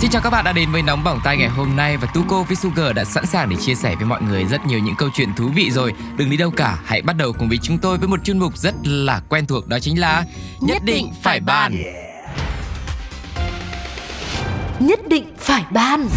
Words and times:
Xin 0.00 0.10
chào 0.10 0.22
các 0.22 0.30
bạn 0.30 0.44
đã 0.44 0.52
đến 0.52 0.72
với 0.72 0.82
Nóng 0.82 1.04
Bỏng 1.04 1.20
Tai 1.24 1.36
ngày 1.36 1.48
hôm 1.48 1.76
nay 1.76 1.96
và 1.96 2.08
Tuko 2.14 2.42
với 2.42 2.56
Sugar 2.56 2.94
đã 2.94 3.04
sẵn 3.04 3.26
sàng 3.26 3.48
để 3.50 3.56
chia 3.56 3.74
sẻ 3.74 3.96
với 3.96 4.06
mọi 4.06 4.22
người 4.22 4.44
rất 4.44 4.66
nhiều 4.66 4.78
những 4.78 4.94
câu 4.98 5.08
chuyện 5.14 5.34
thú 5.34 5.48
vị 5.54 5.70
rồi. 5.70 5.92
Đừng 6.16 6.30
đi 6.30 6.36
đâu 6.36 6.50
cả, 6.50 6.78
hãy 6.84 7.02
bắt 7.02 7.16
đầu 7.16 7.32
cùng 7.38 7.48
với 7.48 7.58
chúng 7.62 7.78
tôi 7.78 7.98
với 7.98 8.08
một 8.08 8.24
chuyên 8.24 8.38
mục 8.38 8.56
rất 8.56 8.74
là 8.84 9.20
quen 9.28 9.46
thuộc 9.46 9.68
đó 9.68 9.78
chính 9.78 10.00
là 10.00 10.24
Nhất 10.60 10.82
định 10.84 11.12
phải 11.22 11.40
bàn. 11.40 11.82
Nhất 14.80 15.00
định 15.08 15.34
phải 15.38 15.64
bàn 15.70 16.08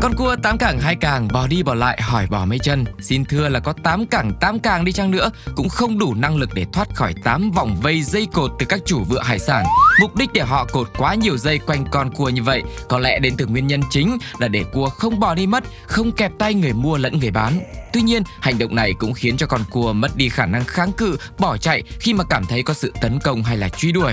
con 0.00 0.14
cua 0.14 0.36
tám 0.42 0.58
cẳng, 0.58 0.80
hai 0.80 0.96
càng, 0.96 1.28
bò 1.32 1.46
đi 1.46 1.62
bò 1.62 1.74
lại, 1.74 2.00
hỏi 2.02 2.26
bò 2.30 2.44
mấy 2.44 2.58
chân. 2.58 2.84
Xin 3.00 3.24
thưa 3.24 3.48
là 3.48 3.60
có 3.60 3.72
tám 3.72 4.06
cẳng, 4.06 4.32
tám 4.40 4.58
càng 4.58 4.84
đi 4.84 4.92
chăng 4.92 5.10
nữa, 5.10 5.30
Cũng 5.56 5.68
không 5.68 5.98
đủ 5.98 6.14
năng 6.14 6.36
lực 6.36 6.50
để 6.54 6.66
thoát 6.72 6.94
khỏi 6.94 7.14
tám 7.24 7.50
vòng 7.50 7.76
vây 7.82 8.02
dây 8.02 8.26
cột 8.32 8.50
từ 8.58 8.66
các 8.66 8.80
chủ 8.86 9.04
vựa 9.04 9.22
hải 9.22 9.38
sản. 9.38 9.64
Mục 10.00 10.16
đích 10.16 10.32
để 10.32 10.40
họ 10.40 10.66
cột 10.72 10.90
quá 10.98 11.14
nhiều 11.14 11.36
dây 11.36 11.58
quanh 11.58 11.84
con 11.90 12.10
cua 12.10 12.28
như 12.28 12.42
vậy, 12.42 12.62
Có 12.88 12.98
lẽ 12.98 13.18
đến 13.18 13.34
từ 13.38 13.46
nguyên 13.46 13.66
nhân 13.66 13.80
chính 13.90 14.18
là 14.38 14.48
để 14.48 14.64
cua 14.72 14.88
không 14.88 15.20
bò 15.20 15.34
đi 15.34 15.46
mất, 15.46 15.64
Không 15.86 16.12
kẹp 16.12 16.32
tay 16.38 16.54
người 16.54 16.72
mua 16.72 16.96
lẫn 16.96 17.18
người 17.18 17.30
bán. 17.30 17.60
Tuy 17.92 18.02
nhiên, 18.02 18.22
hành 18.40 18.58
động 18.58 18.74
này 18.74 18.94
cũng 18.98 19.12
khiến 19.12 19.36
cho 19.36 19.46
con 19.46 19.60
cua 19.70 19.92
mất 19.92 20.16
đi 20.16 20.28
khả 20.28 20.46
năng 20.46 20.64
kháng 20.64 20.92
cự, 20.92 21.16
bỏ 21.38 21.56
chạy 21.56 21.82
khi 22.00 22.14
mà 22.14 22.24
cảm 22.24 22.46
thấy 22.46 22.62
có 22.62 22.74
sự 22.74 22.92
tấn 23.00 23.18
công 23.22 23.42
hay 23.42 23.56
là 23.56 23.68
truy 23.68 23.92
đuổi. 23.92 24.12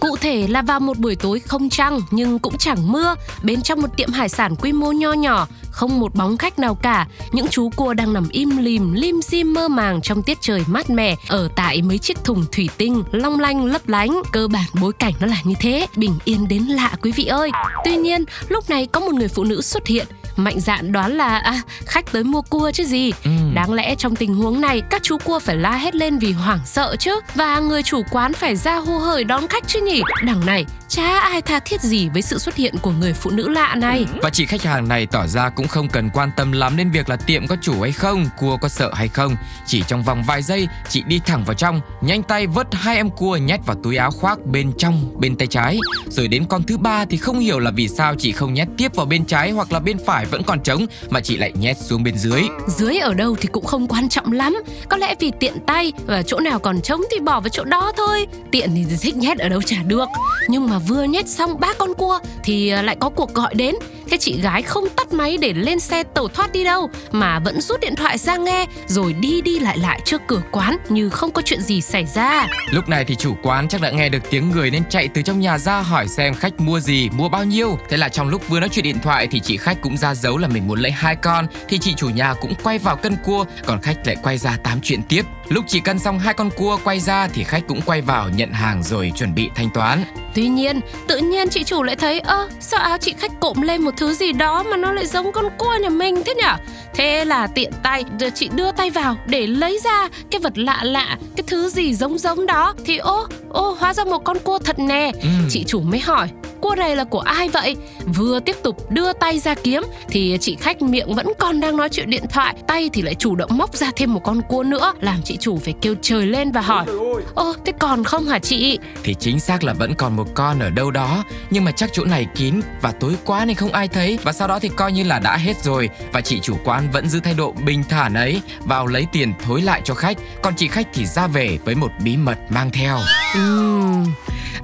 Cụ 0.00 0.16
thể 0.20 0.46
là 0.48 0.62
vào 0.62 0.80
một 0.80 0.98
buổi 0.98 1.16
tối 1.16 1.40
không 1.40 1.68
trăng 1.68 2.00
nhưng 2.10 2.38
cũng 2.38 2.58
chẳng 2.58 2.92
mưa, 2.92 3.14
bên 3.42 3.62
trong 3.62 3.82
một 3.82 3.96
tiệm 3.96 4.12
hải 4.12 4.28
sản 4.28 4.56
quy 4.56 4.72
mô 4.72 4.92
nho 4.92 5.12
nhỏ, 5.12 5.48
không 5.70 6.00
một 6.00 6.14
bóng 6.14 6.36
khách 6.36 6.58
nào 6.58 6.74
cả, 6.74 7.06
những 7.32 7.48
chú 7.48 7.70
cua 7.76 7.94
đang 7.94 8.12
nằm 8.12 8.28
im 8.28 8.56
lìm, 8.56 8.92
lim 8.92 9.20
dim 9.22 9.54
mơ 9.54 9.68
màng 9.68 10.00
trong 10.02 10.22
tiết 10.22 10.38
trời 10.40 10.64
mát 10.66 10.90
mẻ 10.90 11.16
ở 11.28 11.48
tại 11.56 11.82
mấy 11.82 11.98
chiếc 11.98 12.24
thùng 12.24 12.44
thủy 12.52 12.70
tinh 12.76 13.02
long 13.12 13.40
lanh 13.40 13.64
lấp 13.64 13.88
lánh. 13.88 14.22
Cơ 14.32 14.48
bản 14.48 14.64
bối 14.80 14.92
cảnh 14.92 15.14
nó 15.20 15.26
là 15.26 15.40
như 15.44 15.54
thế, 15.60 15.86
bình 15.96 16.18
yên 16.24 16.48
đến 16.48 16.62
lạ 16.62 16.92
quý 17.02 17.12
vị 17.12 17.24
ơi. 17.24 17.50
Tuy 17.84 17.96
nhiên, 17.96 18.24
lúc 18.48 18.70
này 18.70 18.86
có 18.86 19.00
một 19.00 19.14
người 19.14 19.28
phụ 19.28 19.44
nữ 19.44 19.62
xuất 19.62 19.86
hiện 19.86 20.06
mạnh 20.38 20.60
dạn 20.60 20.92
đoán 20.92 21.12
là 21.16 21.38
à, 21.38 21.60
khách 21.86 22.12
tới 22.12 22.24
mua 22.24 22.42
cua 22.42 22.70
chứ 22.70 22.84
gì. 22.84 23.12
Ừ. 23.24 23.30
Đáng 23.58 23.72
lẽ 23.72 23.94
trong 23.94 24.16
tình 24.16 24.34
huống 24.34 24.60
này 24.60 24.82
các 24.90 25.02
chú 25.02 25.18
cua 25.24 25.38
phải 25.38 25.56
la 25.56 25.72
hét 25.72 25.94
lên 25.94 26.18
vì 26.18 26.32
hoảng 26.32 26.58
sợ 26.64 26.96
chứ 26.98 27.20
và 27.34 27.58
người 27.58 27.82
chủ 27.82 28.02
quán 28.10 28.32
phải 28.32 28.56
ra 28.56 28.76
hô 28.76 28.98
hởi 28.98 29.24
đón 29.24 29.48
khách 29.48 29.64
chứ 29.66 29.80
nhỉ. 29.80 30.02
Đằng 30.26 30.46
này 30.46 30.64
chả 30.88 31.18
ai 31.18 31.42
tha 31.42 31.60
thiết 31.60 31.80
gì 31.80 32.08
với 32.08 32.22
sự 32.22 32.38
xuất 32.38 32.56
hiện 32.56 32.74
của 32.82 32.90
người 32.90 33.12
phụ 33.12 33.30
nữ 33.30 33.48
lạ 33.48 33.74
này. 33.74 34.06
Và 34.22 34.30
chị 34.30 34.46
khách 34.46 34.62
hàng 34.62 34.88
này 34.88 35.06
tỏ 35.06 35.26
ra 35.26 35.48
cũng 35.48 35.68
không 35.68 35.88
cần 35.88 36.10
quan 36.14 36.30
tâm 36.36 36.52
lắm 36.52 36.76
đến 36.76 36.90
việc 36.90 37.08
là 37.08 37.16
tiệm 37.16 37.46
có 37.46 37.56
chủ 37.62 37.80
hay 37.80 37.92
không, 37.92 38.26
cua 38.38 38.56
có 38.56 38.68
sợ 38.68 38.90
hay 38.94 39.08
không. 39.08 39.36
Chỉ 39.66 39.82
trong 39.88 40.02
vòng 40.02 40.22
vài 40.26 40.42
giây, 40.42 40.68
chị 40.88 41.02
đi 41.06 41.20
thẳng 41.26 41.44
vào 41.44 41.54
trong, 41.54 41.80
nhanh 42.00 42.22
tay 42.22 42.46
vớt 42.46 42.66
hai 42.72 42.96
em 42.96 43.10
cua 43.10 43.36
nhét 43.36 43.60
vào 43.66 43.76
túi 43.82 43.96
áo 43.96 44.10
khoác 44.10 44.38
bên 44.46 44.72
trong, 44.78 45.20
bên 45.20 45.36
tay 45.36 45.46
trái. 45.46 45.78
Rồi 46.08 46.28
đến 46.28 46.44
con 46.48 46.62
thứ 46.62 46.78
ba 46.78 47.04
thì 47.04 47.16
không 47.16 47.38
hiểu 47.38 47.58
là 47.58 47.70
vì 47.70 47.88
sao 47.88 48.14
chị 48.18 48.32
không 48.32 48.54
nhét 48.54 48.68
tiếp 48.76 48.94
vào 48.94 49.06
bên 49.06 49.24
trái 49.24 49.50
hoặc 49.50 49.72
là 49.72 49.78
bên 49.78 49.96
phải 50.06 50.24
vẫn 50.24 50.42
còn 50.42 50.60
trống 50.60 50.86
mà 51.10 51.20
chị 51.20 51.36
lại 51.36 51.52
nhét 51.60 51.76
xuống 51.78 52.02
bên 52.02 52.18
dưới. 52.18 52.42
Dưới 52.68 52.98
ở 52.98 53.14
đâu 53.14 53.36
thì 53.40 53.47
cũng 53.52 53.64
không 53.64 53.88
quan 53.88 54.08
trọng 54.08 54.32
lắm. 54.32 54.62
Có 54.88 54.96
lẽ 54.96 55.14
vì 55.20 55.32
tiện 55.40 55.60
tay 55.66 55.92
và 56.06 56.22
chỗ 56.22 56.40
nào 56.40 56.58
còn 56.58 56.80
trống 56.80 57.00
thì 57.10 57.20
bỏ 57.20 57.40
vào 57.40 57.48
chỗ 57.48 57.64
đó 57.64 57.92
thôi. 57.96 58.26
Tiện 58.50 58.70
thì 58.74 58.96
thích 59.00 59.16
nhét 59.16 59.38
ở 59.38 59.48
đâu 59.48 59.62
chả 59.62 59.76
được. 59.86 60.08
Nhưng 60.48 60.70
mà 60.70 60.78
vừa 60.78 61.02
nhét 61.02 61.28
xong 61.28 61.60
ba 61.60 61.72
con 61.78 61.94
cua 61.94 62.18
thì 62.44 62.68
à, 62.68 62.82
lại 62.82 62.96
có 63.00 63.08
cuộc 63.08 63.34
gọi 63.34 63.54
đến. 63.54 63.74
Thế 64.10 64.16
chị 64.16 64.40
gái 64.40 64.62
không 64.62 64.88
tắt 64.96 65.12
máy 65.12 65.36
để 65.36 65.52
lên 65.52 65.80
xe 65.80 66.02
tẩu 66.02 66.28
thoát 66.28 66.52
đi 66.52 66.64
đâu 66.64 66.90
Mà 67.12 67.38
vẫn 67.38 67.60
rút 67.60 67.80
điện 67.80 67.94
thoại 67.96 68.18
ra 68.18 68.36
nghe 68.36 68.66
Rồi 68.86 69.12
đi 69.12 69.40
đi 69.40 69.58
lại 69.58 69.78
lại 69.78 70.00
trước 70.04 70.22
cửa 70.26 70.42
quán 70.50 70.76
Như 70.88 71.10
không 71.10 71.30
có 71.30 71.42
chuyện 71.42 71.60
gì 71.60 71.80
xảy 71.80 72.06
ra. 72.14 72.46
Lúc 72.70 72.88
này 72.88 73.04
thì 73.04 73.14
chủ 73.14 73.36
quán 73.42 73.68
chắc 73.68 73.80
đã 73.80 73.90
nghe 73.90 74.08
được 74.08 74.30
tiếng 74.30 74.50
người 74.50 74.70
nên 74.70 74.82
chạy 74.90 75.08
từ 75.08 75.22
trong 75.22 75.40
nhà 75.40 75.58
ra 75.58 75.80
hỏi 75.80 76.08
xem 76.08 76.34
khách 76.34 76.60
mua 76.60 76.80
gì, 76.80 77.10
mua 77.12 77.28
bao 77.28 77.44
nhiêu. 77.44 77.78
Thế 77.88 77.96
là 77.96 78.08
trong 78.08 78.28
lúc 78.28 78.48
vừa 78.48 78.60
nói 78.60 78.68
chuyện 78.72 78.82
điện 78.82 78.98
thoại 79.02 79.28
thì 79.30 79.40
chị 79.40 79.56
khách 79.56 79.80
cũng 79.82 79.96
ra 79.96 80.14
dấu 80.14 80.38
là 80.38 80.48
mình 80.48 80.68
muốn 80.68 80.80
lấy 80.80 80.90
hai 80.90 81.16
con 81.16 81.46
thì 81.68 81.78
chị 81.78 81.94
chủ 81.94 82.08
nhà 82.08 82.34
cũng 82.40 82.54
quay 82.62 82.78
vào 82.78 82.96
cân 82.96 83.16
cua, 83.28 83.44
còn 83.66 83.80
khách 83.80 84.06
lại 84.06 84.16
quay 84.22 84.38
ra 84.38 84.56
tám 84.62 84.78
chuyện 84.82 85.00
tiếp. 85.08 85.22
Lúc 85.48 85.64
chỉ 85.68 85.80
cân 85.80 85.98
xong 85.98 86.18
hai 86.18 86.34
con 86.34 86.50
cua 86.56 86.78
quay 86.84 87.00
ra 87.00 87.28
thì 87.28 87.44
khách 87.44 87.62
cũng 87.68 87.80
quay 87.86 88.00
vào 88.00 88.28
nhận 88.28 88.52
hàng 88.52 88.82
rồi 88.82 89.12
chuẩn 89.16 89.34
bị 89.34 89.50
thanh 89.54 89.70
toán. 89.74 90.04
Tuy 90.34 90.48
nhiên, 90.48 90.80
tự 91.06 91.18
nhiên 91.18 91.48
chị 91.48 91.64
chủ 91.64 91.82
lại 91.82 91.96
thấy 91.96 92.20
ơ 92.20 92.48
sao 92.60 92.80
áo 92.80 92.98
chị 92.98 93.14
khách 93.18 93.40
cộm 93.40 93.60
lên 93.60 93.82
một 93.82 93.94
thứ 93.96 94.14
gì 94.14 94.32
đó 94.32 94.62
mà 94.62 94.76
nó 94.76 94.92
lại 94.92 95.06
giống 95.06 95.32
con 95.32 95.44
cua 95.58 95.76
nhà 95.82 95.88
mình 95.88 96.22
thế 96.26 96.34
nhở? 96.34 96.56
Thế 96.94 97.24
là 97.24 97.46
tiện 97.46 97.72
tay 97.82 98.04
giờ 98.20 98.30
chị 98.34 98.48
đưa 98.52 98.72
tay 98.72 98.90
vào 98.90 99.16
để 99.26 99.46
lấy 99.46 99.80
ra 99.84 100.08
cái 100.30 100.40
vật 100.40 100.58
lạ 100.58 100.80
lạ, 100.82 101.16
cái 101.36 101.44
thứ 101.46 101.68
gì 101.68 101.94
giống 101.94 102.18
giống 102.18 102.46
đó 102.46 102.74
thì 102.84 102.96
ô 102.96 103.26
ô 103.48 103.76
hóa 103.80 103.94
ra 103.94 104.04
một 104.04 104.24
con 104.24 104.38
cua 104.38 104.58
thật 104.58 104.78
nè. 104.78 105.12
Ừ. 105.22 105.28
Chị 105.50 105.64
chủ 105.64 105.80
mới 105.80 106.00
hỏi 106.00 106.28
cua 106.60 106.74
này 106.74 106.96
là 106.96 107.04
của 107.04 107.20
ai 107.20 107.48
vậy? 107.48 107.76
Vừa 108.06 108.40
tiếp 108.40 108.56
tục 108.62 108.90
đưa 108.90 109.12
tay 109.12 109.38
ra 109.38 109.54
kiếm 109.54 109.82
thì 110.08 110.38
chị 110.40 110.56
khách 110.60 110.82
miệng 110.82 111.14
vẫn 111.14 111.32
còn 111.38 111.60
đang 111.60 111.76
nói 111.76 111.88
chuyện 111.88 112.10
điện 112.10 112.24
thoại, 112.30 112.54
tay 112.66 112.90
thì 112.92 113.02
lại 113.02 113.14
chủ 113.14 113.34
động 113.34 113.58
móc 113.58 113.76
ra 113.76 113.90
thêm 113.96 114.14
một 114.14 114.20
con 114.24 114.42
cua 114.48 114.62
nữa, 114.62 114.92
làm 115.00 115.22
chị 115.24 115.36
chủ 115.36 115.58
phải 115.58 115.74
kêu 115.80 115.94
trời 116.02 116.26
lên 116.26 116.52
và 116.52 116.60
hỏi: 116.60 116.86
"Ô, 117.34 117.54
thế 117.64 117.72
còn 117.78 118.04
không 118.04 118.24
hả 118.26 118.38
chị?" 118.38 118.78
Thì 119.04 119.14
chính 119.14 119.40
xác 119.40 119.64
là 119.64 119.72
vẫn 119.72 119.94
còn 119.94 120.16
một 120.16 120.26
con 120.34 120.58
ở 120.58 120.70
đâu 120.70 120.90
đó 120.90 121.24
Nhưng 121.50 121.64
mà 121.64 121.72
chắc 121.72 121.90
chỗ 121.92 122.04
này 122.04 122.26
kín 122.34 122.60
và 122.80 122.92
tối 122.92 123.16
quá 123.24 123.44
nên 123.44 123.56
không 123.56 123.72
ai 123.72 123.88
thấy. 123.88 124.18
Và 124.22 124.32
sau 124.32 124.48
đó 124.48 124.58
thì 124.58 124.68
coi 124.68 124.92
như 124.92 125.04
là 125.04 125.18
đã 125.18 125.36
hết 125.36 125.64
rồi 125.64 125.88
Và 126.12 126.20
chị 126.20 126.40
chủ 126.40 126.56
quán 126.64 126.90
vẫn 126.92 127.08
giữ 127.08 127.20
thái 127.20 127.34
độ 127.34 127.54
bình 127.66 127.82
thản 127.88 128.14
ấy 128.14 128.40
Vào 128.60 128.86
lấy 128.86 129.06
tiền 129.12 129.32
thối 129.44 129.62
lại 129.62 129.80
cho 129.84 129.94
khách. 129.94 130.16
Còn 130.42 130.54
chị 130.56 130.68
khách 130.68 130.88
thì 130.94 131.06
ra 131.06 131.26
về 131.26 131.58
với 131.64 131.74
một 131.74 131.90
bí 132.04 132.16
mật 132.16 132.38
mang 132.48 132.70
theo. 132.70 132.98
Ừm, 133.34 134.04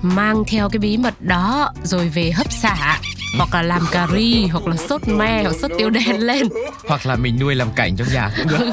mang 0.05 0.45
theo 0.47 0.69
cái 0.69 0.79
bí 0.79 0.97
mật 0.97 1.15
đó 1.21 1.73
rồi 1.85 2.09
về 2.09 2.31
hấp 2.31 2.53
xả 2.53 3.01
hoặc 3.37 3.55
là 3.55 3.63
làm 3.63 3.83
cà 3.93 4.07
ri 4.15 4.47
hoặc 4.53 4.67
là 4.67 4.77
sốt 4.89 5.09
me 5.09 5.43
hoặc 5.43 5.55
sốt 5.63 5.71
tiêu 5.79 5.91
đen 5.91 6.19
lên. 6.21 6.49
Hoặc 6.89 7.07
là 7.07 7.17
mình 7.17 7.37
nuôi 7.41 7.55
làm 7.55 7.71
cảnh 7.77 7.97
trong 7.97 8.09
nhà 8.15 8.31
cũng 8.37 8.49
được. 8.49 8.59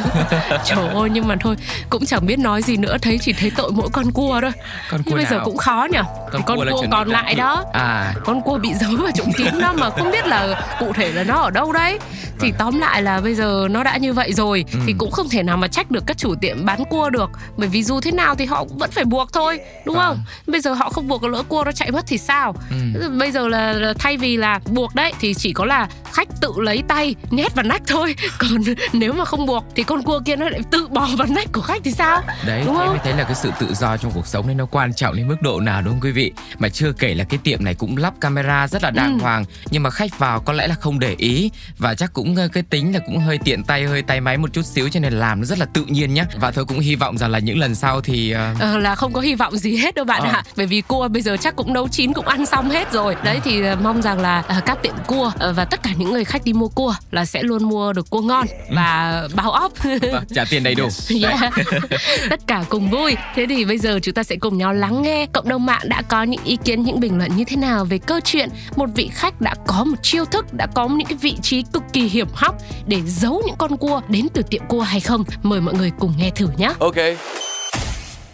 Trời 0.66 0.88
ơi 0.88 1.10
nhưng 1.14 1.28
mà 1.28 1.36
thôi 1.40 1.56
cũng 1.90 2.06
chẳng 2.06 2.26
biết 2.26 2.40
nói 2.40 2.62
gì 2.62 2.78
nữa. 2.78 2.98
Thấy 3.02 3.20
chỉ 3.22 3.34
thấy 3.34 3.52
tội 3.56 3.72
mỗi 3.72 3.90
con 3.94 4.12
cua 4.12 4.42
thôi. 4.42 4.52
Con 4.92 5.02
nhưng 5.06 5.14
cua 5.14 5.18
bây 5.18 5.26
giờ 5.26 5.40
cũng 5.46 5.58
khó 5.58 5.88
nhỉ? 5.92 6.00
Con 6.32 6.42
con 6.46 6.58
cua 6.58 6.66
cua 6.72 6.86
còn 6.92 7.08
lại 7.10 7.34
bị- 7.34 7.40
đó. 7.40 7.64
À. 7.74 8.14
Con 8.26 8.42
cua 8.42 8.58
bị 8.58 8.74
giấu 8.74 8.92
vào 8.98 9.12
trụng 9.16 9.32
kín 9.38 9.60
đó 9.62 9.74
mà 9.78 9.90
không 9.90 10.12
biết 10.12 10.28
là 10.28 10.62
cụ 10.80 10.94
thể 10.94 11.12
là 11.12 11.24
nó 11.24 11.36
ở 11.42 11.50
đâu 11.50 11.72
đấy. 11.72 12.00
Thì 12.40 12.52
Vâng. 12.52 12.60
tóm 12.60 12.80
lại 12.80 13.02
là 13.02 13.22
bây 13.22 13.36
giờ 13.36 13.68
nó 13.72 13.84
đã 13.84 13.98
như 13.98 14.14
vậy 14.14 14.34
rồi 14.34 14.66
Ừ. 14.74 14.80
thì 14.88 14.94
cũng 14.98 15.12
không 15.12 15.30
thể 15.30 15.44
nào 15.44 15.58
mà 15.58 15.68
trách 15.68 15.92
được 15.92 16.04
các 16.08 16.18
chủ 16.18 16.36
tiệm 16.42 16.66
bán 16.66 16.86
cua 16.90 17.10
được. 17.10 17.30
Bởi 17.58 17.68
vì 17.68 17.84
dù 17.84 18.02
thế 18.02 18.12
nào 18.12 18.36
thì 18.36 18.46
họ 18.46 18.64
cũng 18.64 18.78
vẫn 18.78 18.92
phải 18.92 19.04
buộc 19.06 19.34
thôi 19.34 19.60
đúng 19.86 19.96
Vâng. 19.96 20.06
không? 20.06 20.24
Bây 20.48 20.62
giờ 20.62 20.74
họ 20.74 20.90
không 20.90 21.08
buộc 21.08 21.24
lỡ 21.24 21.44
cua 21.48 21.64
nó 21.66 21.72
chạy 21.72 21.92
mất 21.92 22.06
thì 22.08 22.18
sao? 22.18 22.56
Ừ. 22.70 23.10
bây 23.20 23.32
giờ 23.32 23.48
là 23.48 23.94
thay 24.00 24.18
vì 24.18 24.38
là 24.38 24.51
buộc 24.60 24.96
đấy 24.96 25.14
thì 25.20 25.34
chỉ 25.34 25.54
có 25.54 25.66
là 25.66 25.88
khách 26.14 26.28
tự 26.42 26.52
lấy 26.58 26.84
tay 26.88 27.16
nhét 27.30 27.56
vào 27.56 27.64
nách 27.64 27.82
thôi 27.88 28.16
còn 28.38 28.52
nếu 28.94 29.14
mà 29.14 29.26
không 29.26 29.46
buộc 29.46 29.66
thì 29.76 29.84
con 29.84 30.02
cua 30.04 30.20
kia 30.26 30.36
nó 30.36 30.50
lại 30.50 30.62
tự 30.72 30.88
bò 30.88 31.08
vào 31.18 31.28
nách 31.28 31.48
của 31.54 31.62
khách 31.62 31.82
thì 31.84 31.92
sao 31.92 32.22
Đấy, 32.46 32.64
Đúng 32.66 32.76
không? 32.76 32.88
mới 32.88 33.00
thấy 33.04 33.14
là 33.14 33.24
cái 33.24 33.36
sự 33.36 33.52
tự 33.60 33.74
do 33.74 33.98
trong 33.98 34.12
cuộc 34.16 34.28
sống 34.28 34.46
này 34.48 34.56
nó 34.56 34.66
quan 34.66 34.94
trọng 34.94 35.16
đến 35.16 35.28
mức 35.28 35.36
độ 35.42 35.60
nào 35.60 35.82
đúng 35.82 35.94
không 35.94 36.02
quý 36.02 36.12
vị? 36.12 36.32
Mà 36.60 36.70
chưa 36.70 36.92
kể 36.92 37.14
là 37.14 37.24
cái 37.24 37.40
tiệm 37.44 37.64
này 37.64 37.74
cũng 37.76 37.98
lắp 37.98 38.14
camera 38.22 38.68
rất 38.68 38.84
là 38.84 38.92
đàng 38.92 39.18
Ừ. 39.20 39.22
hoàng 39.22 39.46
nhưng 39.72 39.84
mà 39.84 39.90
khách 39.90 40.20
vào 40.20 40.40
có 40.40 40.54
lẽ 40.54 40.68
là 40.68 40.76
không 40.76 41.00
để 41.00 41.16
ý 41.18 41.52
và 41.78 41.96
chắc 41.96 42.14
cũng 42.14 42.36
ờ, 42.36 42.48
cái 42.54 42.64
tính 42.64 42.94
là 42.94 43.00
cũng 43.06 43.20
hơi 43.20 43.38
tiện 43.44 43.64
tay 43.64 43.86
hơi 43.86 44.02
tay 44.02 44.22
máy 44.22 44.38
một 44.38 44.54
chút 44.54 44.62
xíu 44.66 44.90
cho 44.90 45.00
nên 45.00 45.14
làm 45.14 45.40
nó 45.40 45.46
rất 45.46 45.60
là 45.60 45.66
tự 45.74 45.86
nhiên 45.88 46.14
nhá. 46.14 46.26
Và 46.40 46.52
tôi 46.52 46.66
cũng 46.66 46.80
hy 46.80 46.96
vọng 46.96 47.18
rằng 47.18 47.32
là 47.32 47.40
những 47.40 47.60
lần 47.60 47.76
sau 47.76 48.02
thì 48.02 48.32
ờ, 48.32 48.54
Ờ, 48.60 48.78
là 48.78 48.96
không 48.96 49.14
có 49.14 49.22
hy 49.22 49.36
vọng 49.36 49.58
gì 49.58 49.76
hết 49.78 49.96
đâu 49.96 50.06
bạn 50.06 50.22
Ờ. 50.22 50.30
ạ 50.30 50.44
bởi 50.58 50.66
vì 50.66 50.82
cua 50.82 51.08
bây 51.08 51.22
giờ 51.22 51.38
chắc 51.42 51.56
cũng 51.56 51.74
nấu 51.74 51.88
chín 51.88 52.14
cũng 52.14 52.28
ăn 52.28 52.46
xong 52.46 52.70
hết 52.70 52.92
rồi 52.94 53.16
đấy 53.24 53.40
thì 53.44 53.62
ờ, 53.62 53.76
mong 53.84 54.02
rằng 54.02 54.20
là 54.20 54.44
ờ, 54.48 54.62
các 54.66 54.78
tiệm 54.84 54.94
cua 55.08 55.32
ờ, 55.40 55.54
và 55.54 55.66
tất 55.66 55.84
cả 55.84 55.90
những 55.98 56.01
người 56.04 56.24
khách 56.24 56.46
đi 56.46 56.54
mua 56.54 56.68
cua 56.68 56.94
là 57.12 57.26
sẽ 57.26 57.44
luôn 57.44 57.64
mua 57.64 57.94
được 57.94 58.10
cua 58.10 58.22
ngon 58.22 58.48
và 58.76 59.28
bao 59.36 59.52
óc 59.52 59.74
vâng, 59.84 60.24
trả 60.36 60.46
tiền 60.50 60.64
đầy 60.64 60.76
đủ. 60.76 60.88
Yeah. 61.22 61.54
tất 62.30 62.40
cả 62.48 62.64
cùng 62.70 62.90
vui. 62.90 63.16
Thế 63.36 63.46
thì 63.50 63.66
bây 63.66 63.78
giờ 63.78 64.00
chúng 64.02 64.14
ta 64.14 64.24
sẽ 64.24 64.36
cùng 64.36 64.58
nhau 64.58 64.74
lắng 64.74 65.02
nghe 65.02 65.26
cộng 65.34 65.50
đồng 65.50 65.66
mạng 65.66 65.82
đã 65.86 66.02
có 66.02 66.24
những 66.24 66.44
ý 66.44 66.58
kiến 66.64 66.84
những 66.84 67.00
bình 67.00 67.18
luận 67.18 67.36
như 67.36 67.44
thế 67.44 67.56
nào 67.56 67.86
về 67.86 67.98
câu 67.98 68.20
chuyện 68.20 68.50
một 68.76 68.90
vị 68.96 69.10
khách 69.14 69.42
đã 69.42 69.56
có 69.68 69.84
một 69.84 70.04
chiêu 70.04 70.26
thức 70.26 70.54
đã 70.54 70.68
có 70.76 70.88
những 70.88 71.08
cái 71.08 71.18
vị 71.22 71.36
trí 71.42 71.64
cực 71.74 71.84
kỳ 71.94 72.02
hiểm 72.02 72.28
hóc 72.34 72.56
để 72.88 73.02
giấu 73.06 73.42
những 73.46 73.56
con 73.58 73.78
cua 73.78 74.02
đến 74.08 74.28
từ 74.34 74.42
tiệm 74.50 74.62
cua 74.68 74.82
hay 74.82 75.00
không? 75.00 75.24
Mời 75.44 75.62
mọi 75.62 75.74
người 75.74 75.92
cùng 76.00 76.14
nghe 76.18 76.30
thử 76.36 76.48
nhé 76.58 76.74
Ok. 76.80 76.96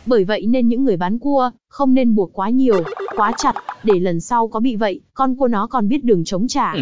Bởi 0.05 0.23
vậy 0.23 0.45
nên 0.47 0.67
những 0.67 0.83
người 0.83 0.97
bán 0.97 1.19
cua 1.19 1.51
không 1.67 1.93
nên 1.93 2.15
buộc 2.15 2.29
quá 2.33 2.49
nhiều, 2.49 2.83
quá 3.15 3.31
chặt, 3.37 3.53
để 3.83 3.99
lần 3.99 4.21
sau 4.21 4.47
có 4.47 4.59
bị 4.59 4.75
vậy, 4.75 5.01
con 5.13 5.35
cua 5.35 5.47
nó 5.47 5.67
còn 5.67 5.87
biết 5.87 6.03
đường 6.03 6.23
chống 6.25 6.47
trả. 6.47 6.73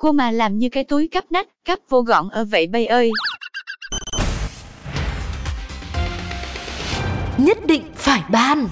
Cô 0.00 0.12
mà 0.12 0.30
làm 0.30 0.58
như 0.58 0.68
cái 0.68 0.84
túi 0.84 1.08
cắp 1.08 1.32
nách, 1.32 1.46
cắp 1.64 1.78
vô 1.88 2.00
gọn 2.00 2.28
ở 2.28 2.44
vậy 2.44 2.66
bay 2.66 2.86
ơi. 2.86 3.10
nhất 7.38 7.58
định 7.66 7.82
phải 7.94 8.22
ban. 8.30 8.68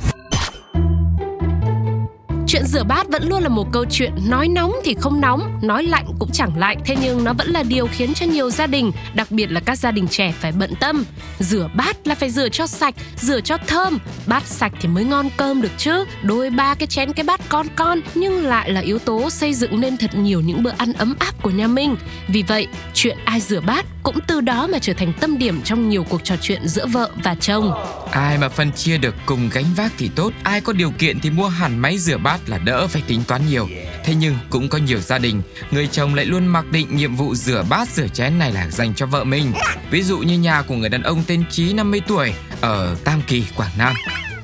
Chuyện 2.59 2.67
rửa 2.67 2.85
bát 2.85 3.09
vẫn 3.09 3.29
luôn 3.29 3.43
là 3.43 3.49
một 3.49 3.73
câu 3.73 3.85
chuyện 3.91 4.13
nói 4.27 4.49
nóng 4.49 4.73
thì 4.85 4.95
không 5.01 5.21
nóng, 5.21 5.59
nói 5.63 5.83
lạnh 5.83 6.07
cũng 6.19 6.31
chẳng 6.33 6.59
lạnh. 6.59 6.79
Thế 6.85 6.97
nhưng 7.01 7.25
nó 7.25 7.33
vẫn 7.33 7.51
là 7.51 7.63
điều 7.63 7.87
khiến 7.87 8.15
cho 8.15 8.27
nhiều 8.27 8.51
gia 8.51 8.67
đình, 8.67 8.93
đặc 9.15 9.31
biệt 9.31 9.51
là 9.51 9.61
các 9.61 9.79
gia 9.79 9.91
đình 9.91 10.09
trẻ 10.09 10.33
phải 10.41 10.53
bận 10.53 10.75
tâm. 10.81 11.05
Rửa 11.39 11.69
bát 11.75 12.07
là 12.07 12.15
phải 12.15 12.31
rửa 12.31 12.49
cho 12.49 12.67
sạch, 12.67 12.95
rửa 13.17 13.41
cho 13.41 13.59
thơm. 13.67 13.99
Bát 14.27 14.47
sạch 14.47 14.73
thì 14.81 14.89
mới 14.89 15.05
ngon 15.05 15.29
cơm 15.37 15.63
được 15.63 15.71
chứ. 15.79 16.05
Đôi 16.23 16.51
ba 16.51 16.75
cái 16.75 16.87
chén 16.87 17.13
cái 17.13 17.25
bát 17.25 17.41
con 17.49 17.67
con 17.77 18.01
nhưng 18.15 18.45
lại 18.45 18.71
là 18.71 18.81
yếu 18.81 18.99
tố 18.99 19.31
xây 19.31 19.55
dựng 19.55 19.81
nên 19.81 19.97
thật 19.97 20.15
nhiều 20.15 20.41
những 20.41 20.63
bữa 20.63 20.73
ăn 20.77 20.93
ấm 20.93 21.15
áp 21.19 21.43
của 21.43 21.51
nhà 21.51 21.67
mình. 21.67 21.97
Vì 22.29 22.43
vậy, 22.43 22.67
chuyện 22.95 23.19
ai 23.25 23.41
rửa 23.41 23.61
bát 23.61 23.87
cũng 24.03 24.19
từ 24.27 24.41
đó 24.41 24.67
mà 24.67 24.79
trở 24.79 24.93
thành 24.93 25.13
tâm 25.21 25.39
điểm 25.39 25.63
trong 25.63 25.89
nhiều 25.89 26.05
cuộc 26.09 26.25
trò 26.25 26.35
chuyện 26.41 26.69
giữa 26.69 26.87
vợ 26.87 27.11
và 27.25 27.35
chồng. 27.35 27.73
Ai 28.11 28.39
mà 28.39 28.49
phân 28.49 28.73
chia 28.73 28.99
được 28.99 29.15
cùng 29.27 29.51
gánh 29.53 29.65
vác 29.77 29.93
thì 29.99 30.11
tốt, 30.15 30.33
ai 30.43 30.61
có 30.61 30.73
điều 30.73 30.91
kiện 30.91 31.21
thì 31.21 31.31
mua 31.31 31.49
hẳn 31.49 31.79
máy 31.79 31.99
rửa 31.99 32.19
bát 32.19 32.48
là 32.49 32.59
đỡ 32.59 32.87
phải 32.87 33.03
tính 33.07 33.23
toán 33.29 33.43
nhiều. 33.49 33.69
Thế 34.05 34.15
nhưng 34.15 34.39
cũng 34.51 34.69
có 34.69 34.79
nhiều 34.79 35.01
gia 35.01 35.19
đình, 35.19 35.43
người 35.71 35.87
chồng 35.87 36.15
lại 36.15 36.25
luôn 36.25 36.47
mặc 36.47 36.65
định 36.71 36.97
nhiệm 36.97 37.17
vụ 37.17 37.35
rửa 37.35 37.65
bát 37.69 37.89
rửa 37.89 38.09
chén 38.09 38.39
này 38.39 38.53
là 38.53 38.71
dành 38.71 38.95
cho 38.95 39.07
vợ 39.07 39.25
mình. 39.25 39.53
Ví 39.91 40.03
dụ 40.03 40.19
như 40.19 40.39
nhà 40.39 40.63
của 40.63 40.75
người 40.75 40.89
đàn 40.89 41.03
ông 41.03 41.23
tên 41.27 41.45
Chí 41.51 41.73
50 41.73 42.01
tuổi 42.07 42.33
ở 42.61 42.97
Tam 43.05 43.23
Kỳ, 43.27 43.45
Quảng 43.57 43.71
Nam. 43.79 43.95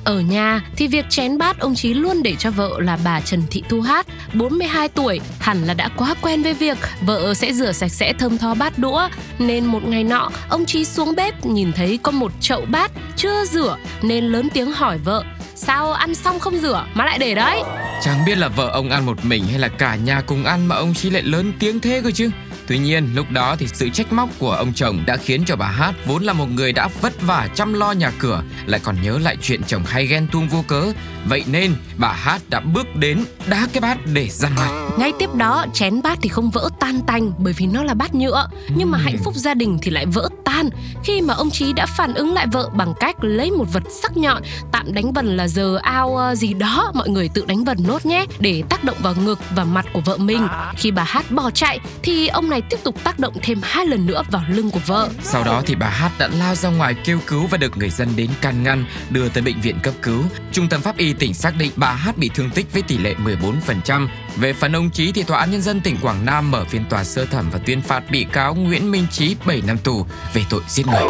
Ở 0.05 0.21
nhà 0.21 0.61
thì 0.77 0.89
việc 0.89 1.05
chén 1.09 1.39
bát 1.39 1.59
ông 1.59 1.75
Chí 1.75 1.95
luôn 1.95 2.23
để 2.23 2.35
cho 2.39 2.51
vợ 2.51 2.71
là 2.79 2.99
bà 3.05 3.21
Trần 3.21 3.43
Thị 3.51 3.63
Thu 3.69 3.81
Hát, 3.81 4.07
42 4.35 4.89
tuổi, 4.89 5.21
hẳn 5.41 5.65
là 5.65 5.75
đã 5.75 5.89
quá 5.97 6.15
quen 6.23 6.43
với 6.43 6.55
việc 6.55 6.79
vợ 7.01 7.35
sẽ 7.35 7.53
rửa 7.53 7.73
sạch 7.73 7.93
sẽ 7.93 8.13
thơm 8.13 8.39
tho 8.39 8.55
bát 8.55 8.79
đũa. 8.79 9.09
Nên 9.39 9.65
một 9.65 9.83
ngày 9.85 10.05
nọ, 10.05 10.31
ông 10.49 10.65
Chí 10.65 10.85
xuống 10.85 11.15
bếp 11.17 11.47
nhìn 11.47 11.73
thấy 11.73 11.99
có 12.03 12.13
một 12.13 12.33
chậu 12.41 12.65
bát 12.69 12.93
chưa 13.17 13.45
rửa 13.45 13.77
nên 14.03 14.25
lớn 14.25 14.49
tiếng 14.55 14.73
hỏi 14.73 14.99
vợ 14.99 15.25
Sao 15.55 15.93
ăn 15.93 16.15
xong 16.15 16.41
không 16.41 16.59
rửa 16.59 16.85
mà 16.95 17.05
lại 17.05 17.19
để 17.19 17.35
đấy 17.35 17.63
Chẳng 18.03 18.25
biết 18.27 18.39
là 18.39 18.49
vợ 18.49 18.71
ông 18.73 18.91
ăn 18.91 19.07
một 19.07 19.25
mình 19.25 19.45
hay 19.45 19.59
là 19.59 19.69
cả 19.69 19.97
nhà 19.97 20.21
cùng 20.21 20.45
ăn 20.45 20.67
mà 20.67 20.77
ông 20.77 20.95
Chí 20.95 21.11
lại 21.11 21.23
lớn 21.23 21.53
tiếng 21.59 21.81
thế 21.81 22.01
cơ 22.05 22.11
chứ. 22.11 22.31
Tuy 22.67 22.79
nhiên, 22.79 23.09
lúc 23.15 23.31
đó 23.31 23.57
thì 23.59 23.67
sự 23.69 23.89
trách 23.89 24.13
móc 24.13 24.29
của 24.39 24.51
ông 24.51 24.73
chồng 24.75 25.03
đã 25.07 25.17
khiến 25.17 25.45
cho 25.45 25.57
bà 25.57 25.67
Hát 25.67 25.95
vốn 26.07 26.23
là 26.23 26.33
một 26.33 26.47
người 26.51 26.73
đã 26.73 26.89
vất 27.01 27.23
vả 27.23 27.49
chăm 27.55 27.73
lo 27.73 27.93
nhà 27.93 28.13
cửa 28.19 28.43
lại 28.67 28.81
còn 28.85 28.97
nhớ 29.03 29.19
lại 29.19 29.37
chuyện 29.43 29.63
chồng 29.65 29.83
hay 29.87 30.07
ghen 30.07 30.27
tuông 30.33 30.49
vô 30.49 30.65
cớ. 30.69 30.93
Vậy 31.27 31.45
nên, 31.47 31.75
bà 31.97 32.13
Hát 32.13 32.43
đã 32.49 32.61
bước 32.61 32.97
đến 32.97 33.25
đá 33.47 33.67
cái 33.73 33.81
bát 33.81 33.99
để 34.13 34.29
răn 34.31 34.53
mặt. 34.57 34.89
Ngay 34.99 35.13
tiếp 35.19 35.35
đó, 35.35 35.67
chén 35.73 36.03
bát 36.03 36.19
thì 36.23 36.29
không 36.29 36.51
vỡ 36.51 36.69
tan 36.85 37.01
tành 37.01 37.33
bởi 37.39 37.53
vì 37.53 37.67
nó 37.67 37.85
là 37.85 37.95
bát 37.95 38.15
nhựa. 38.15 38.49
Nhưng 38.77 38.91
mà 38.91 38.99
hạnh 38.99 39.17
phúc 39.25 39.35
gia 39.35 39.55
đình 39.55 39.79
thì 39.83 39.91
lại 39.91 40.07
vỡ 40.07 40.29
tan 40.45 40.71
khi 41.05 41.21
mà 41.21 41.35
ông 41.35 41.51
Chí 41.51 41.73
đã 41.73 41.87
phản 41.87 42.15
ứng 42.15 42.35
lại 42.35 42.47
vợ 42.53 42.69
bằng 42.75 42.95
cách 43.01 43.17
lấy 43.21 43.51
một 43.51 43.65
vật 43.73 43.83
sắc 44.03 44.17
nhọn 44.17 44.43
tạm 44.73 44.95
đánh 44.95 45.13
vần 45.13 45.37
là 45.37 45.49
giờ 45.49 45.79
ao 45.83 46.17
ờ, 46.17 46.35
gì 46.35 46.55
đó 46.55 46.93
mọi 46.95 47.09
người 47.09 47.29
tự 47.29 47.45
đánh 47.47 47.65
vần 47.65 47.79
nốt 47.89 48.07
nhé 48.07 48.27
để 48.39 48.63
tác 48.69 48.85
động 48.85 48.97
vào 49.01 49.15
ngực 49.25 49.39
và 49.55 49.65
mặt 49.65 49.87
của 49.93 50.01
vợ 50.01 50.17
mình. 50.17 50.49
Khi 50.77 50.91
bà 50.91 51.05
Hát 51.05 51.31
bỏ 51.31 51.51
chạy 51.51 51.79
thì 52.03 52.29
ông 52.29 52.51
này 52.51 52.63
tiếp 52.63 52.77
tục 52.85 53.05
tác 53.05 53.19
động 53.19 53.35
thêm 53.43 53.61
hai 53.63 53.87
lần 53.87 54.07
nữa 54.07 54.23
vào 54.31 54.43
lưng 54.49 54.71
của 54.71 54.81
vợ. 54.87 55.09
Sau 55.23 55.45
đó 55.45 55.63
thì 55.67 55.75
bà 55.75 55.89
Hát 55.89 56.13
đã 56.19 56.29
lao 56.39 56.55
ra 56.55 56.69
ngoài 56.69 56.95
kêu 57.05 57.19
cứu 57.27 57.47
và 57.47 57.59
được 57.59 57.77
người 57.77 57.91
dân 57.91 58.09
đến 58.17 58.31
can 58.41 58.63
ngăn, 58.63 58.85
đưa 59.11 59.29
tới 59.29 59.43
bệnh 59.43 59.61
viện 59.61 59.77
cấp 59.83 59.95
cứu. 60.03 60.23
Trung 60.53 60.69
tâm 60.69 60.81
pháp 60.81 60.97
y 60.97 61.13
tỉnh 61.13 61.35
xác 61.35 61.57
định 61.59 61.73
bà 61.77 61.93
Hát 61.93 62.19
bị 62.19 62.31
thương 62.35 62.51
tích 62.51 62.73
với 62.73 62.83
tỷ 62.83 62.99
lệ 62.99 63.15
14%. 63.25 64.09
Về 64.37 64.53
phần 64.53 64.73
ông 64.77 64.91
Chí 64.91 65.13
thì 65.13 65.23
tòa 65.23 65.39
án 65.39 65.51
nhân 65.51 65.63
dân 65.63 65.81
tỉnh 65.81 65.97
Quảng 66.03 66.25
Nam 66.25 66.51
mở 66.51 66.65
phiên 66.65 66.85
tòa 66.91 67.05
sơ 67.05 67.27
thẩm 67.27 67.51
và 67.51 67.59
tuyên 67.67 67.83
phạt 67.83 68.11
bị 68.11 68.27
cáo 68.33 68.55
Nguyễn 68.55 68.91
Minh 68.91 69.07
Chí 69.13 69.37
7 69.47 69.63
năm 69.67 69.79
tù 69.79 70.07
về 70.33 70.45
tội 70.51 70.61
giết 70.69 70.87
người. 70.87 71.03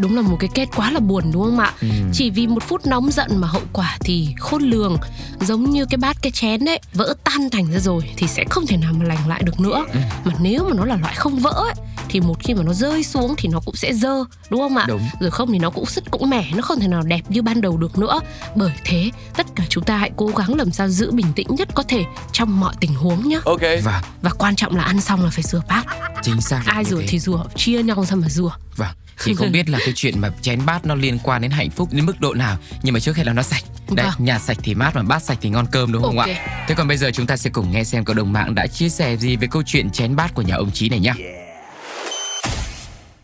Đúng 0.00 0.16
là 0.16 0.22
một 0.22 0.36
cái 0.40 0.50
kết 0.54 0.68
quá 0.76 0.90
là 0.90 1.00
buồn 1.00 1.24
đúng 1.32 1.42
không 1.44 1.58
ạ? 1.58 1.72
Ừ. 1.80 1.88
Chỉ 2.12 2.30
vì 2.30 2.46
một 2.46 2.62
phút 2.62 2.86
nóng 2.86 3.10
giận 3.10 3.30
mà 3.40 3.48
hậu 3.48 3.62
quả 3.72 3.96
thì 4.00 4.28
khôn 4.38 4.62
lường 4.62 4.96
Giống 5.40 5.70
như 5.70 5.86
cái 5.90 5.98
bát 5.98 6.16
cái 6.22 6.32
chén 6.32 6.68
ấy 6.68 6.80
Vỡ 6.92 7.14
tan 7.24 7.50
thành 7.52 7.72
ra 7.72 7.78
rồi 7.78 8.10
thì 8.16 8.26
sẽ 8.26 8.44
không 8.50 8.66
thể 8.66 8.76
nào 8.76 8.92
mà 8.92 9.04
lành 9.04 9.28
lại 9.28 9.42
được 9.42 9.60
nữa 9.60 9.84
Ừ. 9.92 9.98
Mà 10.24 10.32
nếu 10.40 10.64
mà 10.68 10.74
nó 10.76 10.84
là 10.84 10.96
loại 10.96 11.14
không 11.14 11.38
vỡ 11.38 11.50
ấy 11.50 11.74
Thì 12.16 12.20
một 12.20 12.36
khi 12.40 12.54
mà 12.54 12.62
nó 12.62 12.72
rơi 12.72 13.04
xuống 13.04 13.34
thì 13.38 13.48
nó 13.48 13.60
cũng 13.64 13.76
sẽ 13.76 13.92
dơ 13.94 14.24
Đúng 14.50 14.60
không 14.60 14.76
ạ? 14.76 14.84
Đúng. 14.88 15.08
Rồi 15.20 15.30
không 15.30 15.52
thì 15.52 15.58
nó 15.58 15.70
cũng 15.70 15.86
sứt 15.86 16.10
cũng 16.10 16.30
mẻ 16.30 16.50
Nó 16.54 16.62
không 16.62 16.80
thể 16.80 16.88
nào 16.88 17.02
đẹp 17.02 17.20
như 17.28 17.42
ban 17.42 17.60
đầu 17.60 17.76
được 17.76 17.98
nữa 17.98 18.20
Bởi 18.54 18.72
thế 18.84 19.10
tất 19.36 19.46
cả 19.56 19.64
chúng 19.68 19.84
ta 19.84 19.96
hãy 19.96 20.10
cố 20.16 20.26
gắng 20.26 20.54
làm 20.54 20.70
sao 20.72 20.88
giữ 20.88 21.10
bình 21.12 21.26
tĩnh 21.36 21.46
nhất 21.50 21.68
có 21.74 21.82
thể 21.88 22.04
Trong 22.32 22.60
mọi 22.60 22.74
tình 22.80 22.94
huống 22.94 23.28
nhá 23.28 23.38
Ok 23.44 23.60
Và 23.84 24.02
Và 24.22 24.30
quan 24.38 24.56
trọng 24.56 24.76
là 24.76 24.82
ăn 24.84 25.00
xong 25.00 25.24
là 25.24 25.30
phải 25.30 25.42
rửa 25.42 25.60
bát 25.68 25.84
chính 26.22 26.40
xác 26.40 26.62
Ai 26.66 26.84
rửa 26.84 27.00
thế. 27.00 27.06
thì 27.08 27.18
rửa 27.18 27.44
Chia 27.56 27.82
nhau 27.82 28.04
ra 28.04 28.16
mà 28.16 28.28
rửa 28.28 28.50
Vâng, 28.76 28.88
thì 29.24 29.34
không 29.34 29.52
biết 29.52 29.68
là 29.68 29.78
cái 29.84 29.92
chuyện 29.96 30.18
mà 30.18 30.30
chén 30.42 30.66
bát 30.66 30.86
nó 30.86 30.94
liên 30.94 31.18
quan 31.22 31.42
đến 31.42 31.50
hạnh 31.50 31.70
phúc 31.70 31.88
đến 31.92 32.06
mức 32.06 32.20
độ 32.20 32.34
nào 32.34 32.56
Nhưng 32.82 32.94
mà 32.94 33.00
trước 33.00 33.16
hết 33.16 33.26
là 33.26 33.32
nó 33.32 33.42
sạch 33.42 33.64
Đấy, 33.90 34.06
Vâng. 34.06 34.26
nhà 34.26 34.38
sạch 34.38 34.56
thì 34.62 34.74
mát 34.74 34.96
mà 34.96 35.02
bát 35.02 35.22
sạch 35.22 35.38
thì 35.42 35.48
ngon 35.50 35.66
cơm 35.72 35.92
đúng 35.92 36.02
không 36.02 36.18
Ok. 36.18 36.28
ạ? 36.28 36.64
Thế 36.68 36.74
còn 36.74 36.88
bây 36.88 36.96
giờ 36.96 37.10
chúng 37.14 37.26
ta 37.26 37.36
sẽ 37.36 37.50
cùng 37.50 37.72
nghe 37.72 37.84
xem 37.84 38.04
cộng 38.04 38.16
đồng 38.16 38.32
mạng 38.32 38.54
đã 38.54 38.66
chia 38.66 38.88
sẻ 38.88 39.16
gì 39.16 39.36
về 39.36 39.48
câu 39.50 39.62
chuyện 39.66 39.90
chén 39.90 40.16
bát 40.16 40.34
của 40.34 40.42
nhà 40.42 40.54
ông 40.54 40.70
Chí 40.70 40.88
này 40.88 40.98
nhá 41.00 41.14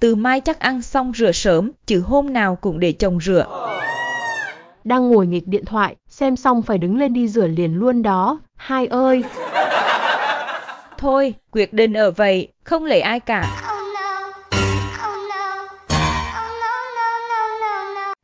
Từ 0.02 0.14
mai 0.14 0.40
chắc 0.40 0.58
ăn 0.58 0.82
xong 0.82 1.12
rửa 1.16 1.32
sớm, 1.32 1.70
chứ 1.86 2.00
hôm 2.00 2.32
nào 2.32 2.58
cũng 2.60 2.80
để 2.80 2.92
chồng 2.92 3.18
rửa. 3.20 3.46
Đang 4.84 5.10
ngồi 5.10 5.26
nghịch 5.26 5.46
điện 5.46 5.64
thoại, 5.64 5.96
xem 6.08 6.36
xong 6.36 6.62
phải 6.62 6.78
đứng 6.78 6.98
lên 6.98 7.12
đi 7.12 7.28
rửa 7.28 7.46
liền 7.46 7.74
luôn 7.74 8.02
đó. 8.02 8.40
Hai 8.56 8.86
ơi, 8.86 9.22
Thôi, 10.98 11.34
quyết 11.50 11.72
định 11.72 11.92
ở 11.92 12.10
vậy, 12.10 12.48
không 12.64 12.84
lấy 12.84 13.00
ai 13.00 13.20
cả. 13.20 13.58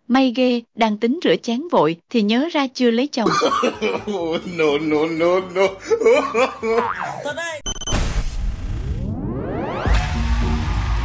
May 0.08 0.32
ghê, 0.36 0.62
đang 0.74 0.98
tính 0.98 1.20
rửa 1.24 1.36
chén 1.42 1.68
vội 1.72 1.96
thì 2.10 2.22
nhớ 2.22 2.48
ra 2.52 2.66
chưa 2.74 2.90
lấy 2.90 3.06
chồng. 3.06 3.28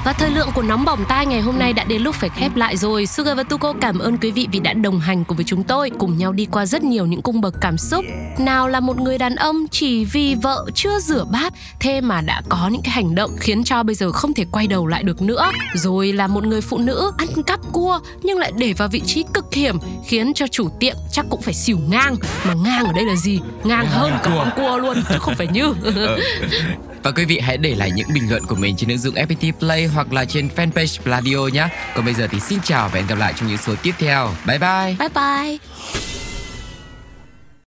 Và 0.03 0.13
thời 0.13 0.29
lượng 0.29 0.49
của 0.55 0.61
nóng 0.61 0.85
bỏng 0.85 1.05
tai 1.09 1.25
ngày 1.25 1.41
hôm 1.41 1.59
nay 1.59 1.73
đã 1.73 1.83
đến 1.83 2.01
lúc 2.01 2.15
phải 2.15 2.29
khép 2.29 2.55
lại 2.55 2.77
rồi. 2.77 3.05
Sugar 3.05 3.37
và 3.37 3.43
Tuko 3.43 3.73
cảm 3.81 3.99
ơn 3.99 4.17
quý 4.17 4.31
vị 4.31 4.47
vì 4.51 4.59
đã 4.59 4.73
đồng 4.73 4.99
hành 4.99 5.23
cùng 5.25 5.37
với 5.37 5.45
chúng 5.45 5.63
tôi, 5.63 5.91
cùng 5.99 6.17
nhau 6.17 6.31
đi 6.31 6.45
qua 6.45 6.65
rất 6.65 6.83
nhiều 6.83 7.05
những 7.05 7.21
cung 7.21 7.41
bậc 7.41 7.53
cảm 7.61 7.77
xúc. 7.77 8.05
Nào 8.39 8.67
là 8.67 8.79
một 8.79 8.97
người 8.97 9.17
đàn 9.17 9.35
ông 9.35 9.67
chỉ 9.71 10.05
vì 10.05 10.35
vợ 10.35 10.65
chưa 10.73 10.99
rửa 10.99 11.25
bát, 11.31 11.53
thế 11.79 12.01
mà 12.01 12.21
đã 12.21 12.41
có 12.49 12.69
những 12.71 12.81
cái 12.81 12.91
hành 12.91 13.15
động 13.15 13.31
khiến 13.39 13.63
cho 13.63 13.83
bây 13.83 13.95
giờ 13.95 14.11
không 14.11 14.33
thể 14.33 14.45
quay 14.51 14.67
đầu 14.67 14.87
lại 14.87 15.03
được 15.03 15.21
nữa. 15.21 15.51
Rồi 15.73 16.13
là 16.13 16.27
một 16.27 16.43
người 16.43 16.61
phụ 16.61 16.77
nữ 16.77 17.11
ăn 17.17 17.43
cắp 17.43 17.59
cua 17.71 17.99
nhưng 18.23 18.37
lại 18.37 18.51
để 18.57 18.73
vào 18.73 18.87
vị 18.87 19.01
trí 19.05 19.23
cực 19.33 19.53
hiểm, 19.53 19.77
khiến 20.05 20.33
cho 20.33 20.47
chủ 20.47 20.69
tiệm 20.79 20.95
chắc 21.11 21.25
cũng 21.29 21.41
phải 21.41 21.53
xỉu 21.53 21.77
ngang. 21.89 22.15
Mà 22.47 22.53
ngang 22.53 22.85
ở 22.85 22.93
đây 22.93 23.05
là 23.05 23.15
gì? 23.15 23.39
Ngang 23.63 23.87
hơn 23.89 24.13
cả 24.23 24.31
con 24.37 24.49
cua 24.55 24.77
luôn, 24.77 25.03
chứ 25.09 25.15
không 25.19 25.35
phải 25.37 25.47
như. 25.47 25.73
Và 27.03 27.11
quý 27.11 27.25
vị 27.25 27.39
hãy 27.39 27.57
để 27.57 27.75
lại 27.75 27.91
những 27.95 28.07
bình 28.13 28.29
luận 28.29 28.45
của 28.45 28.55
mình 28.55 28.75
trên 28.75 28.89
ứng 28.89 28.97
dụng 28.97 29.15
FPT 29.15 29.51
Play 29.59 29.85
hoặc 29.85 30.13
là 30.13 30.25
trên 30.25 30.49
fanpage 30.55 31.01
Pladio 31.03 31.37
nhé. 31.53 31.67
Còn 31.95 32.05
bây 32.05 32.13
giờ 32.13 32.27
thì 32.31 32.39
xin 32.39 32.59
chào 32.63 32.89
và 32.89 32.99
hẹn 32.99 33.07
gặp 33.07 33.17
lại 33.17 33.33
trong 33.35 33.49
những 33.49 33.57
số 33.57 33.75
tiếp 33.83 33.93
theo. 33.99 34.29
Bye 34.47 34.59
bye. 34.59 34.95
Bye 34.99 35.09
bye. 35.15 36.12